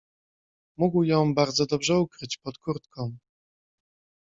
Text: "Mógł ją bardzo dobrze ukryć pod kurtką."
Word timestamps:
"Mógł 0.77 1.03
ją 1.03 1.33
bardzo 1.33 1.65
dobrze 1.65 1.99
ukryć 1.99 2.37
pod 2.37 2.57
kurtką." 2.57 3.17